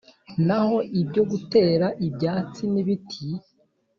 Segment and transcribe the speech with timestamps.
[0.47, 3.27] Naho ibyo gutera ibyatsi n’ibiti